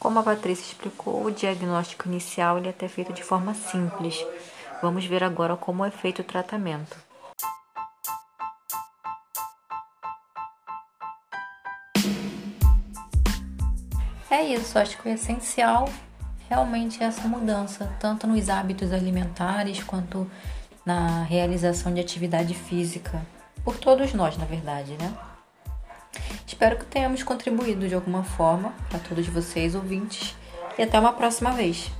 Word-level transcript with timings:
Como 0.00 0.18
a 0.18 0.22
Patrícia 0.22 0.64
explicou, 0.64 1.26
o 1.26 1.30
diagnóstico 1.30 2.08
inicial 2.08 2.56
ele 2.56 2.68
é 2.68 2.70
até 2.70 2.88
feito 2.88 3.12
de 3.12 3.22
forma 3.22 3.52
simples. 3.52 4.26
Vamos 4.80 5.04
ver 5.04 5.22
agora 5.22 5.58
como 5.58 5.84
é 5.84 5.90
feito 5.90 6.22
o 6.22 6.24
tratamento. 6.24 6.96
É 14.30 14.42
isso, 14.42 14.78
acho 14.78 14.96
que 14.96 15.06
o 15.06 15.12
essencial 15.12 15.86
realmente 16.48 17.02
é 17.02 17.06
essa 17.06 17.28
mudança, 17.28 17.94
tanto 18.00 18.26
nos 18.26 18.48
hábitos 18.48 18.94
alimentares 18.94 19.84
quanto 19.84 20.28
na 20.84 21.24
realização 21.24 21.92
de 21.92 22.00
atividade 22.00 22.54
física, 22.54 23.20
por 23.62 23.76
todos 23.76 24.14
nós, 24.14 24.38
na 24.38 24.46
verdade, 24.46 24.96
né? 24.98 25.12
Espero 26.60 26.76
que 26.76 26.84
tenhamos 26.84 27.22
contribuído 27.22 27.88
de 27.88 27.94
alguma 27.94 28.22
forma 28.22 28.74
para 28.90 28.98
todos 28.98 29.26
vocês 29.28 29.74
ouvintes 29.74 30.36
e 30.76 30.82
até 30.82 31.00
uma 31.00 31.14
próxima 31.14 31.52
vez. 31.52 31.90